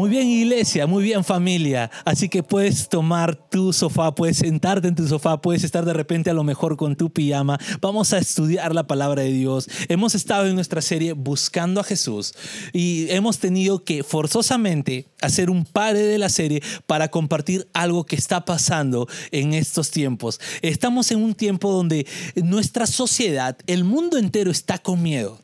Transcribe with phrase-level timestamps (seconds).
[0.00, 1.90] Muy bien iglesia, muy bien familia.
[2.06, 6.30] Así que puedes tomar tu sofá, puedes sentarte en tu sofá, puedes estar de repente
[6.30, 7.60] a lo mejor con tu pijama.
[7.82, 9.68] Vamos a estudiar la palabra de Dios.
[9.90, 12.32] Hemos estado en nuestra serie buscando a Jesús
[12.72, 18.16] y hemos tenido que forzosamente hacer un padre de la serie para compartir algo que
[18.16, 20.40] está pasando en estos tiempos.
[20.62, 22.06] Estamos en un tiempo donde
[22.36, 25.42] nuestra sociedad, el mundo entero está con miedo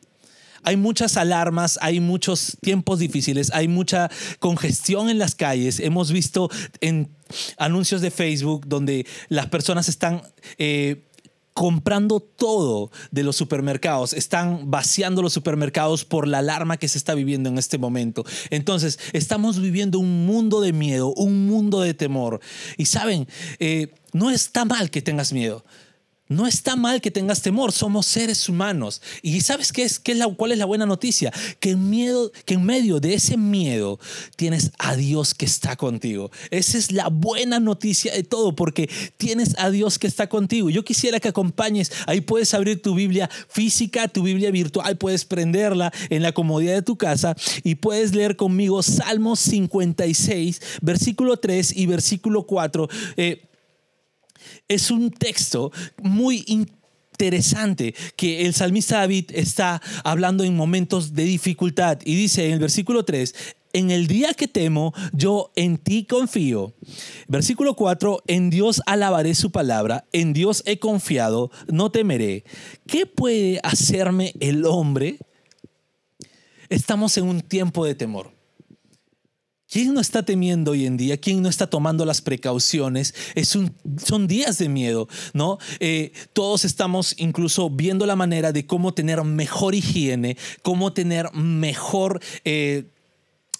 [0.67, 5.79] hay muchas alarmas, hay muchos tiempos difíciles, hay mucha congestión en las calles.
[5.79, 6.49] Hemos visto
[6.81, 7.07] en
[7.57, 10.21] anuncios de Facebook donde las personas están...
[10.57, 11.03] Eh,
[11.53, 17.15] comprando todo de los supermercados, están vaciando los supermercados por la alarma que se está
[17.15, 18.23] viviendo en este momento.
[18.51, 22.41] Entonces, estamos viviendo un mundo de miedo, un mundo de temor.
[22.77, 25.65] Y saben, eh, no está mal que tengas miedo.
[26.29, 29.01] No está mal que tengas temor, somos seres humanos.
[29.21, 31.31] Y sabes qué es, qué es la, cuál es la buena noticia?
[31.59, 33.97] Que en, miedo, que en medio de ese miedo
[34.35, 36.29] tienes a Dios que está contigo.
[36.51, 40.69] Esa es la buena noticia de todo, porque tienes a Dios que está contigo.
[40.69, 45.93] Yo quisiera que acompañes, ahí puedes abrir tu Biblia física, tu Biblia virtual, puedes prenderla
[46.09, 51.85] en la comodidad de tu casa y puedes leer conmigo Salmos 56, versículo 3 y
[51.85, 52.89] versículo 4
[54.67, 55.71] es un texto
[56.01, 62.53] muy interesante que el salmista David está hablando en momentos de dificultad y dice en
[62.53, 63.33] el versículo 3,
[63.73, 66.73] en el día que temo, yo en ti confío.
[67.27, 72.43] Versículo 4, en Dios alabaré su palabra, en Dios he confiado, no temeré.
[72.87, 75.17] ¿Qué puede hacerme el hombre?
[76.69, 78.36] Estamos en un tiempo de temor.
[79.69, 81.17] ¿Quién no está temiendo hoy en día?
[81.17, 83.13] ¿Quién no está tomando las precauciones?
[83.35, 85.57] Es un, son días de miedo, ¿no?
[85.81, 92.21] Eh, todos estamos incluso viendo la manera de cómo tener mejor higiene, cómo tener mejor...
[92.45, 92.85] Eh,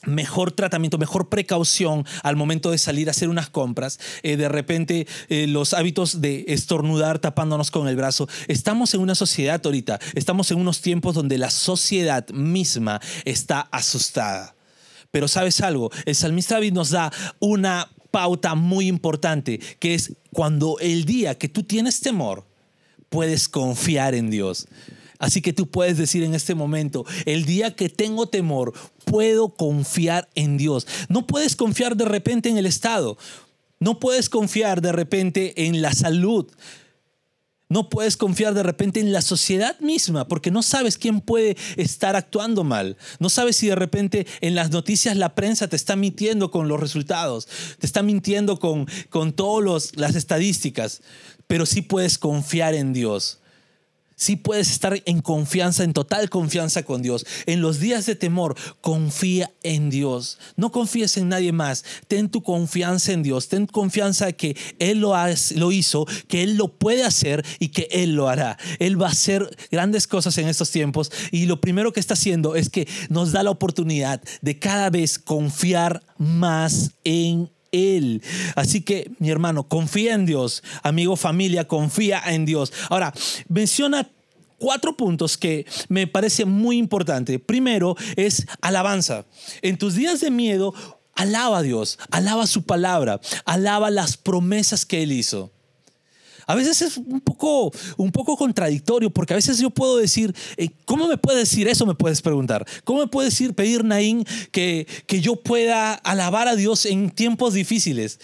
[0.05, 3.99] mejor tratamiento, mejor precaución al momento de salir a hacer unas compras.
[4.23, 8.29] Eh, de repente los hábitos de estornudar tapándonos con el brazo.
[8.47, 14.56] Estamos en una sociedad ahorita, estamos en unos tiempos donde la sociedad misma está asustada.
[15.11, 20.77] Pero sabes algo, el salmista David nos da una pauta muy importante, que es cuando
[20.79, 22.45] el día que tú tienes temor,
[23.09, 24.67] puedes confiar en Dios.
[25.19, 28.73] Así que tú puedes decir en este momento, el día que tengo temor,
[29.05, 30.85] puedo confiar en Dios.
[31.09, 33.17] No puedes confiar de repente en el Estado.
[33.79, 36.47] No puedes confiar de repente en la salud.
[37.69, 42.15] No puedes confiar de repente en la sociedad misma porque no sabes quién puede estar
[42.15, 42.97] actuando mal.
[43.19, 46.79] No sabes si de repente en las noticias la prensa te está mintiendo con los
[46.79, 47.47] resultados,
[47.79, 51.01] te está mintiendo con, con todas las estadísticas,
[51.47, 53.39] pero sí puedes confiar en Dios.
[54.19, 57.23] Sí puedes estar en confianza, en total confianza con Dios.
[57.45, 60.39] En los días de temor, confía en Dios.
[60.55, 61.85] No confíes en nadie más.
[62.07, 63.47] Ten tu confianza en Dios.
[63.47, 65.13] Ten confianza que Él lo,
[65.55, 68.57] lo hizo, que Él lo puede hacer y que Él lo hará.
[68.79, 72.55] Él va a hacer grandes cosas en estos tiempos y lo primero que está haciendo
[72.55, 78.21] es que nos da la oportunidad de cada vez confiar más en él.
[78.55, 80.63] Así que, mi hermano, confía en Dios.
[80.83, 82.71] Amigo, familia, confía en Dios.
[82.89, 83.13] Ahora,
[83.47, 84.09] menciona
[84.57, 87.39] cuatro puntos que me parece muy importante.
[87.39, 89.25] Primero es alabanza.
[89.61, 90.73] En tus días de miedo,
[91.15, 95.51] alaba a Dios, alaba su palabra, alaba las promesas que Él hizo.
[96.47, 100.69] A veces es un poco, un poco contradictorio porque a veces yo puedo decir, eh,
[100.85, 101.85] ¿cómo me puede decir eso?
[101.85, 102.65] Me puedes preguntar.
[102.85, 107.53] ¿Cómo me puede decir, pedir Naín, que, que yo pueda alabar a Dios en tiempos
[107.53, 108.21] difíciles?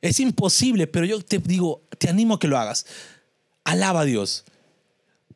[0.00, 2.86] Es imposible, pero yo te digo, te animo a que lo hagas.
[3.64, 4.44] Alaba a Dios.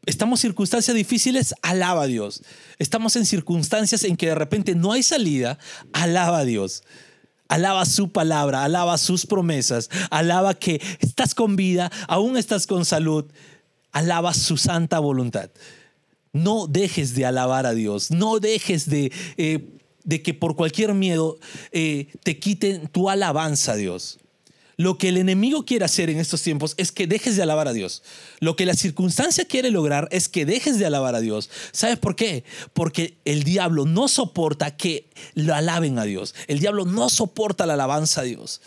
[0.06, 2.42] Estamos en circunstancias difíciles, alaba a Dios.
[2.78, 5.58] Estamos en circunstancias en que de repente no hay salida,
[5.92, 6.84] alaba a Dios.
[7.48, 13.26] Alaba su palabra, alaba sus promesas, alaba que estás con vida, aún estás con salud,
[13.92, 15.50] alaba su santa voluntad.
[16.32, 21.38] No dejes de alabar a Dios, no dejes de, eh, de que por cualquier miedo
[21.70, 24.18] eh, te quiten tu alabanza a Dios.
[24.76, 27.72] Lo que el enemigo quiere hacer en estos tiempos es que dejes de alabar a
[27.72, 28.02] Dios.
[28.40, 31.50] Lo que la circunstancia quiere lograr es que dejes de alabar a Dios.
[31.72, 32.44] ¿Sabes por qué?
[32.72, 36.34] Porque el diablo no soporta que lo alaben a Dios.
[36.48, 38.60] El diablo no soporta la alabanza a Dios.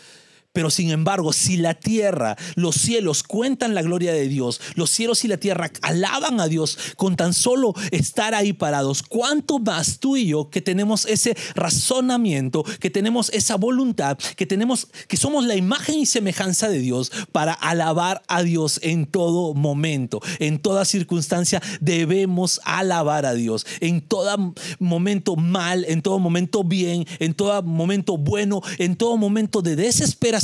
[0.52, 5.24] Pero sin embargo, si la tierra, los cielos cuentan la gloria de Dios, los cielos
[5.24, 10.16] y la tierra alaban a Dios con tan solo estar ahí parados, ¿cuánto más tú
[10.16, 15.54] y yo que tenemos ese razonamiento, que tenemos esa voluntad, que tenemos que somos la
[15.54, 21.62] imagen y semejanza de Dios para alabar a Dios en todo momento, en toda circunstancia
[21.80, 28.16] debemos alabar a Dios, en todo momento mal, en todo momento bien, en todo momento
[28.16, 30.37] bueno, en todo momento de desesperación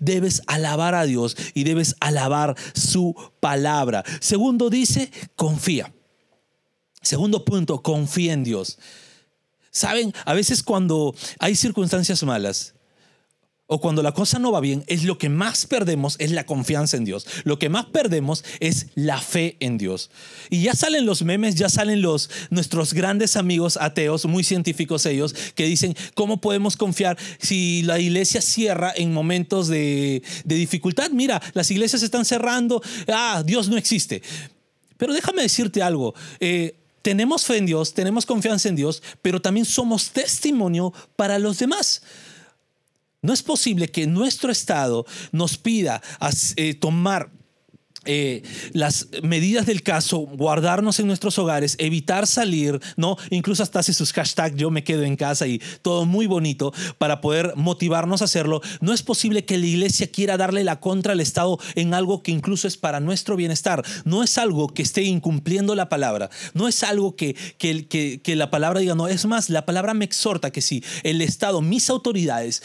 [0.00, 4.04] debes alabar a Dios y debes alabar su palabra.
[4.20, 5.92] Segundo dice, confía.
[7.02, 8.78] Segundo punto, confía en Dios.
[9.70, 12.74] Saben, a veces cuando hay circunstancias malas,
[13.70, 16.96] o cuando la cosa no va bien, es lo que más perdemos es la confianza
[16.96, 17.26] en Dios.
[17.44, 20.10] Lo que más perdemos es la fe en Dios.
[20.48, 25.34] Y ya salen los memes, ya salen los nuestros grandes amigos ateos, muy científicos ellos,
[25.54, 31.10] que dicen, ¿cómo podemos confiar si la iglesia cierra en momentos de, dificultad?
[31.10, 34.22] Mira, las iglesias están cerrando, ah, Dios no existe.
[34.96, 36.14] Pero déjame decirte algo.
[36.40, 41.58] Eh, tenemos fe en Dios, tenemos confianza en Dios, pero también somos testimonio para los
[41.58, 42.00] demás.
[43.20, 46.00] No es posible que nuestro Estado nos pida
[46.56, 47.30] eh, tomar
[48.10, 48.42] eh,
[48.72, 53.18] las medidas del caso, guardarnos en nuestros hogares, evitar salir, ¿no?
[53.28, 57.20] Incluso hasta hace sus hashtags, yo me quedo en casa y todo muy bonito para
[57.20, 58.62] poder motivarnos a hacerlo.
[58.80, 62.30] No es posible que la iglesia quiera darle la contra al Estado en algo que
[62.30, 63.84] incluso es para nuestro bienestar.
[64.04, 66.30] No es algo que esté incumpliendo la palabra.
[66.54, 67.88] No es algo que, que,
[68.22, 69.08] que, la palabra diga, no.
[69.08, 72.62] Es más, la palabra me exhorta que si el Estado, mis autoridades,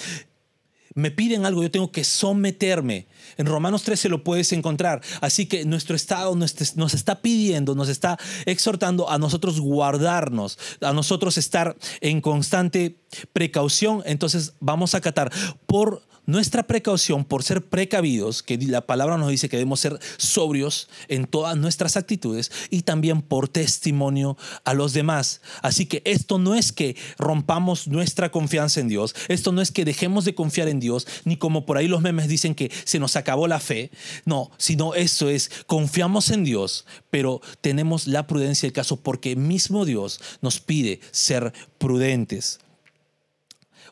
[0.96, 3.08] me piden algo, yo tengo que someterme.
[3.38, 5.02] En Romanos 13 lo puedes encontrar.
[5.22, 11.38] Así que nuestro Estado nos está pidiendo, nos está exhortando a nosotros guardarnos, a nosotros
[11.38, 12.98] estar en constante
[13.34, 14.04] precaución.
[14.06, 15.32] Entonces vamos a acatar
[15.66, 20.90] por nuestra precaución por ser precavidos, que la palabra nos dice que debemos ser sobrios
[21.08, 25.42] en todas nuestras actitudes y también por testimonio a los demás.
[25.62, 29.86] Así que esto no es que rompamos nuestra confianza en Dios, esto no es que
[29.86, 33.12] dejemos de confiar en Dios, ni como por ahí los memes dicen que se nos
[33.24, 33.92] acabó la fe,
[34.26, 39.86] no, sino eso es, confiamos en Dios, pero tenemos la prudencia del caso porque mismo
[39.86, 42.60] Dios nos pide ser prudentes.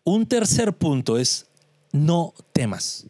[0.04, 1.48] Un tercer punto es
[1.92, 3.08] no temas.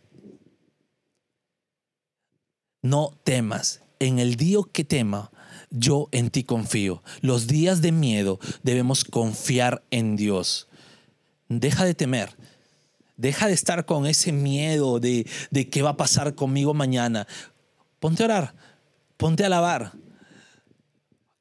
[2.82, 3.82] No temas.
[4.00, 5.32] En el día que tema,
[5.70, 7.04] yo en ti confío.
[7.22, 10.68] Los días de miedo debemos confiar en Dios.
[11.48, 12.36] Deja de temer.
[13.22, 17.28] Deja de estar con ese miedo de, de qué va a pasar conmigo mañana.
[18.00, 18.56] Ponte a orar.
[19.16, 19.92] Ponte a alabar.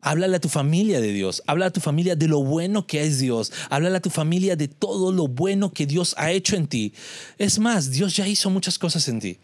[0.03, 3.19] Háblale a tu familia de Dios, habla a tu familia de lo bueno que es
[3.19, 6.95] Dios, háblale a tu familia de todo lo bueno que Dios ha hecho en ti.
[7.37, 9.39] Es más, Dios ya hizo muchas cosas en ti.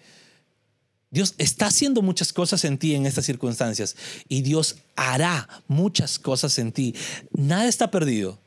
[1.11, 3.97] Dios está haciendo muchas cosas en ti en estas circunstancias
[4.29, 6.95] y Dios hará muchas cosas en ti.
[7.33, 8.39] Nada está perdido.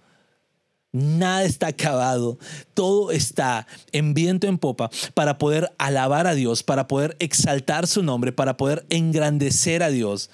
[0.91, 2.39] Nada está acabado,
[2.73, 8.01] todo está en viento en popa para poder alabar a Dios, para poder exaltar su
[8.01, 10.31] nombre, para poder engrandecer a Dios.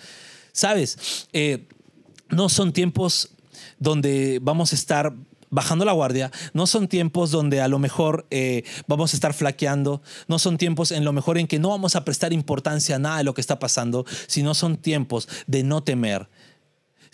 [0.53, 1.67] Sabes, eh,
[2.29, 3.31] no son tiempos
[3.79, 5.13] donde vamos a estar
[5.49, 10.01] bajando la guardia, no son tiempos donde a lo mejor eh, vamos a estar flaqueando,
[10.27, 13.17] no son tiempos en lo mejor en que no vamos a prestar importancia a nada
[13.17, 16.27] de lo que está pasando, sino son tiempos de no temer,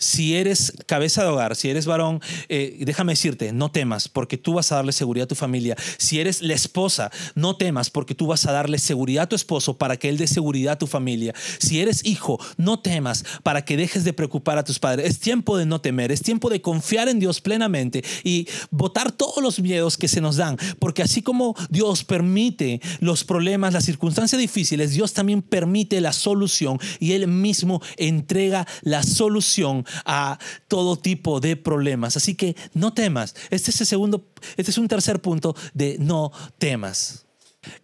[0.02, 4.54] si eres cabeza de hogar, si eres varón, eh, déjame decirte, no temas porque tú
[4.54, 5.76] vas a darle seguridad a tu familia.
[5.96, 9.78] Si eres la esposa, no temas porque tú vas a darle seguridad a tu esposo
[9.78, 11.34] para que él dé seguridad a tu familia.
[11.58, 15.08] Si eres hijo, no temas para que dejes de preocupar a tus padres.
[15.08, 19.42] Es tiempo de no temer, es tiempo de confiar en Dios plenamente y botar todos
[19.42, 24.40] los miedos que se nos dan, porque así como Dios permite los problemas, las circunstancias
[24.40, 31.40] difíciles, Dios también permite la solución y Él mismo entrega la solución a todo tipo
[31.40, 32.16] de problemas.
[32.16, 33.34] Así que no temas.
[33.50, 34.24] Este es el segundo,
[34.56, 37.26] este es un tercer punto de no temas.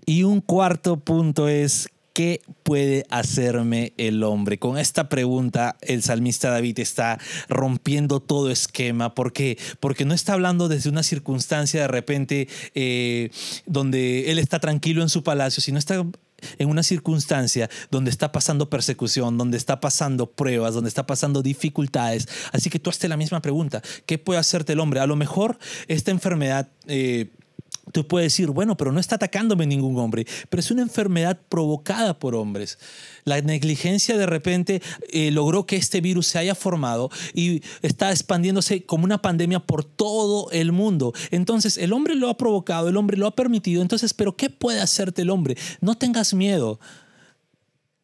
[0.07, 1.89] Y un cuarto punto es
[2.19, 4.59] ¿qué puede hacerme el hombre?
[4.59, 9.15] Con esta pregunta, el salmista David está rompiendo todo esquema.
[9.15, 9.57] ¿Por qué?
[9.79, 13.31] Porque no está hablando desde una circunstancia de repente eh,
[13.67, 16.05] donde él está tranquilo en su palacio, sino está
[16.59, 22.29] en una circunstancia donde está pasando persecución, donde está pasando pruebas, donde está pasando dificultades.
[22.53, 25.01] Así que tú hazte la misma pregunta, ¿qué puede hacerte el hombre?
[25.01, 26.69] A lo mejor esta enfermedad...
[26.87, 27.31] Eh,
[27.93, 32.19] Tú puedes decir, bueno, pero no está atacándome ningún hombre, pero es una enfermedad provocada
[32.19, 32.79] por hombres.
[33.25, 38.85] La negligencia de repente eh, logró que este virus se haya formado y está expandiéndose
[38.85, 41.13] como una pandemia por todo el mundo.
[41.31, 43.83] Entonces el hombre lo ha provocado, el hombre lo ha permitido.
[43.83, 45.57] Entonces, pero ¿qué puede hacerte el hombre?
[45.81, 46.79] No tengas miedo.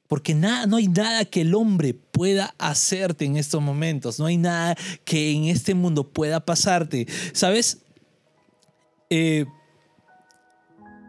[0.06, 4.18] Porque nada, no hay nada que el hombre pueda hacerte en estos momentos.
[4.18, 7.06] No hay nada que en este mundo pueda pasarte.
[7.32, 7.78] ¿Sabes?
[9.10, 9.46] Eh,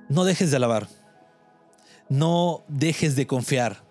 [0.10, 0.88] no dejes de alabar.
[2.10, 3.84] No dejes de confiar.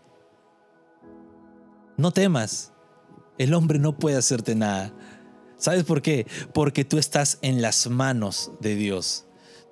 [1.96, 2.72] No temas.
[3.38, 4.92] El hombre no puede hacerte nada.
[5.56, 6.26] ¿Sabes por qué?
[6.52, 9.23] Porque tú estás en las manos de Dios.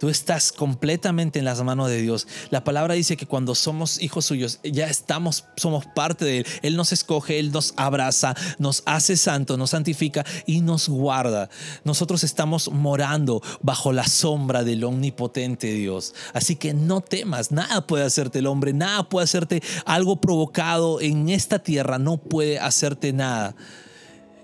[0.02, 2.26] Tú estás completamente en las manos de Dios.
[2.50, 6.47] La palabra dice que cuando somos hijos suyos, ya estamos, somos parte de Él.
[6.62, 11.50] Él nos escoge, Él nos abraza, nos hace santo, nos santifica y nos guarda.
[11.85, 16.16] Nosotros estamos morando bajo la sombra del omnipotente Dios.
[16.32, 21.28] Así que no temas, nada puede hacerte el hombre, nada puede hacerte algo provocado en
[21.28, 23.54] esta tierra, no puede hacerte nada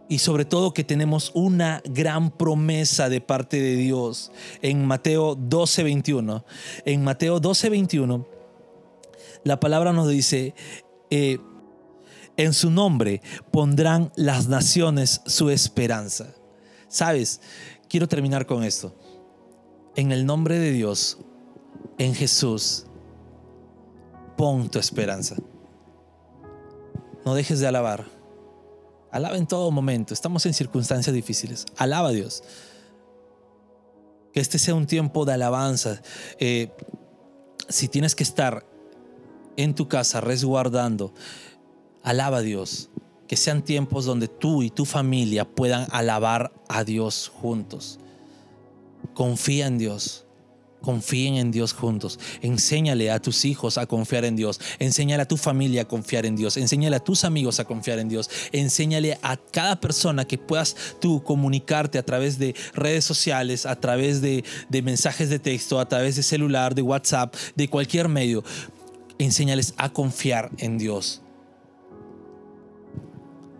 [0.08, 6.44] y sobre todo que tenemos una gran promesa de parte de Dios en Mateo 12:21.
[6.84, 8.26] En Mateo 12:21
[9.44, 10.54] la palabra nos dice,
[11.10, 11.38] eh,
[12.36, 16.34] en su nombre pondrán las naciones su esperanza.
[16.88, 17.40] Sabes,
[17.88, 18.94] quiero terminar con esto.
[19.96, 21.18] En el nombre de Dios,
[21.98, 22.86] en Jesús,
[24.36, 25.36] pon tu esperanza.
[27.24, 28.17] No dejes de alabar
[29.10, 30.14] Alaba en todo momento.
[30.14, 31.66] Estamos en circunstancias difíciles.
[31.76, 32.42] Alaba a Dios.
[34.32, 36.02] Que este sea un tiempo de alabanza.
[36.38, 36.70] Eh,
[37.68, 38.66] si tienes que estar
[39.56, 41.12] en tu casa resguardando,
[42.02, 42.90] alaba a Dios.
[43.26, 47.98] Que sean tiempos donde tú y tu familia puedan alabar a Dios juntos.
[49.14, 50.27] Confía en Dios.
[50.82, 52.20] Confíen en Dios juntos.
[52.40, 54.60] Enséñale a tus hijos a confiar en Dios.
[54.78, 56.56] Enséñale a tu familia a confiar en Dios.
[56.56, 58.30] Enséñale a tus amigos a confiar en Dios.
[58.52, 64.20] Enséñale a cada persona que puedas tú comunicarte a través de redes sociales, a través
[64.20, 64.44] de,
[64.82, 68.44] mensajes de texto, a través de celular, de WhatsApp, de cualquier medio.
[69.18, 71.22] Enséñales a confiar en Dios.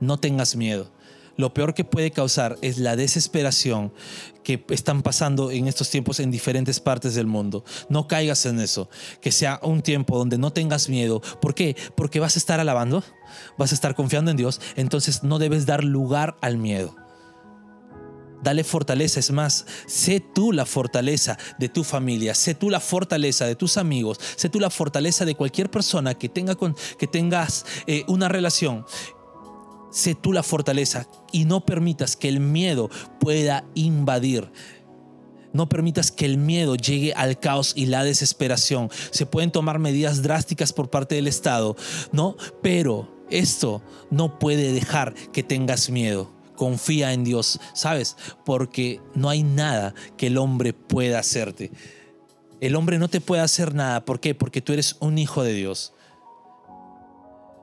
[0.01, 0.89] No tengas miedo
[1.39, 3.93] lo peor que puede causar es la desesperación
[4.43, 7.65] que están pasando en estos tiempos en diferentes partes del mundo.
[7.89, 8.91] No caigas en eso.
[9.21, 11.21] Que sea un tiempo donde no tengas miedo.
[11.41, 11.77] ¿Por qué?
[11.95, 13.05] Porque vas a estar alabando,
[13.57, 14.61] vas a estar confiando en Dios.
[14.75, 16.97] Entonces no debes dar lugar al miedo.
[18.43, 23.47] Dale fortaleza, es más, sé tú la fortaleza de tu familia, sé tú la fortaleza
[23.47, 26.57] de tus amigos, sé tú la fortaleza de cualquier persona que, tenga
[26.99, 28.87] que tengas eh, una relación
[29.91, 32.91] sé tú la fortaleza y no permitas que el miedo
[33.21, 34.51] pueda invadir.
[35.53, 38.91] No permitas que el miedo llegue al caos y la desesperación.
[39.11, 41.75] Se pueden tomar medidas drásticas por parte del Estado,
[42.13, 42.37] ¿no?
[42.63, 46.31] Pero esto no puede dejar que tengas miedo.
[46.55, 48.17] Confía en Dios, ¿sabes?
[48.45, 51.71] Porque no hay nada que el hombre pueda hacerte.
[52.61, 54.05] El hombre no te puede hacer nada.
[54.05, 54.35] ¿Por qué?
[54.35, 55.93] Porque tú eres un hijo de Dios.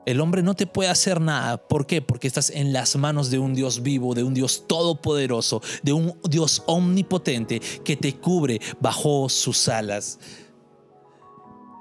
[0.06, 1.56] El hombre no te puede hacer nada.
[1.56, 2.00] ¿Por qué?
[2.00, 6.16] Porque estás en las manos de un Dios vivo, de un Dios todopoderoso, de un
[6.30, 10.20] Dios omnipotente que te cubre bajo sus alas.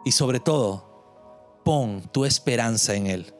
[0.05, 3.33] Y sobre todo, pon tu esperanza en Él.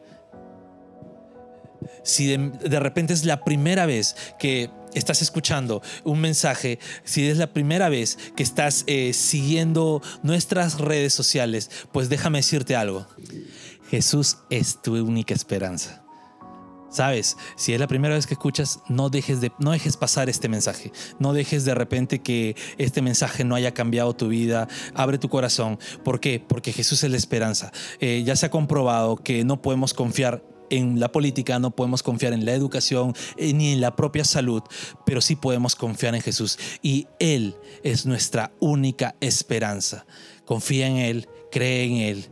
[2.04, 7.52] Si de, repente es la primera vez que estás escuchando un mensaje, si es la
[7.52, 13.06] primera vez que estás eh, siguiendo nuestras redes sociales, pues déjame decirte algo.
[13.90, 16.02] Jesús es tu única esperanza.
[16.88, 20.48] Sabes, si es la primera vez que escuchas, no dejes, de, no dejes pasar este
[20.48, 20.92] mensaje.
[21.18, 24.68] No dejes de repente que este mensaje no haya cambiado tu vida.
[24.94, 25.78] Abre tu corazón.
[26.04, 26.40] ¿Por qué?
[26.40, 27.72] Porque Jesús es la esperanza.
[28.00, 32.32] Eh, ya se ha comprobado que no podemos confiar en la política, no podemos confiar
[32.32, 34.62] en la educación eh, ni en la propia salud,
[35.04, 36.58] pero sí podemos confiar en Jesús.
[36.82, 40.06] Y Él es nuestra única esperanza.
[40.44, 42.28] Confía en Él, cree en Él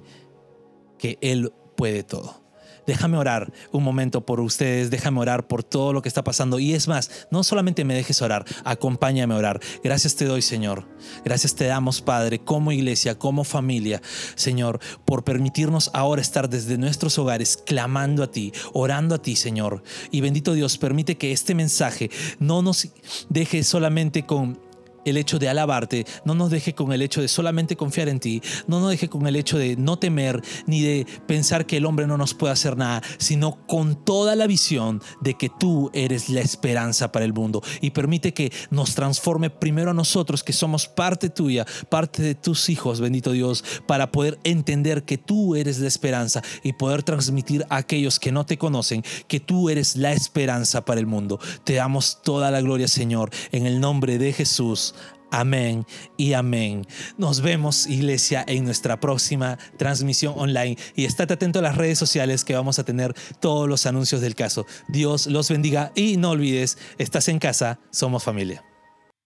[1.05, 2.43] que Él puede todo.
[2.87, 6.59] Déjame orar un momento por ustedes, déjame orar por todo lo que está pasando.
[6.59, 9.61] Y es más, no solamente me dejes orar, acompáñame a orar.
[9.83, 10.89] Gracias te doy, Señor.
[11.23, 14.01] Gracias te damos, Padre, como iglesia, como familia,
[14.35, 19.83] Señor, por permitirnos ahora estar desde nuestros hogares clamando a ti, orando a ti, Señor.
[20.11, 22.89] Y bendito Dios, permite que este mensaje no nos
[23.29, 24.59] deje solamente con
[25.05, 28.43] el hecho de alabarte, no nos deje con el hecho de solamente confiar en ti,
[28.67, 32.07] no nos deje con el hecho de no temer ni de pensar que el hombre
[32.07, 36.41] no nos puede hacer nada, sino con toda la visión de que tú eres la
[36.41, 41.31] esperanza para el mundo y permite que nos transforme primero a nosotros que somos parte
[41.31, 46.43] tuya, parte de tus hijos, bendito Dios, para poder entender que tú eres la esperanza
[46.63, 51.01] y poder transmitir a aquellos que no te conocen que tú eres la esperanza para
[51.01, 51.39] el mundo.
[51.65, 54.94] Te damos toda la gloria, Señor, en el nombre de Jesús.
[55.31, 56.87] Amén y amén.
[57.19, 60.77] Nos vemos, iglesia, en nuestra próxima transmisión online.
[60.95, 64.35] Y estate atento a las redes sociales que vamos a tener todos los anuncios del
[64.35, 64.67] caso.
[64.89, 68.65] Dios los bendiga y no olvides, estás en casa, somos familia.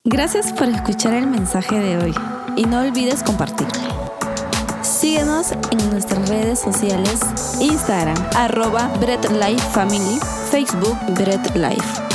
[0.04, 2.14] Gracias por escuchar el mensaje de hoy
[2.56, 4.16] y no olvides compartirlo.
[4.82, 7.20] Síguenos en nuestras redes sociales,
[7.60, 10.18] Instagram, arroba Bread Life Family,
[10.50, 12.07] Facebook Bread Life.